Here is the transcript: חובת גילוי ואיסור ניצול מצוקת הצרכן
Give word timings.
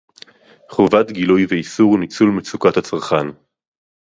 חובת 0.71 1.11
גילוי 1.11 1.45
ואיסור 1.49 1.97
ניצול 1.97 2.29
מצוקת 2.29 2.77
הצרכן 2.77 3.27